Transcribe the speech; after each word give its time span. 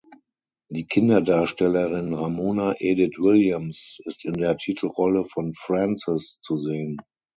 Die 0.71 0.87
Kinderdarstellerin 0.87 2.15
Ramona 2.15 2.73
Edith 2.79 3.19
Williams 3.19 3.99
ist 4.05 4.25
in 4.25 4.33
der 4.33 4.57
Titelrolle 4.57 5.25
von 5.25 5.53
Frances 5.53 6.39
zu 6.41 6.57
sehen. 6.57 6.97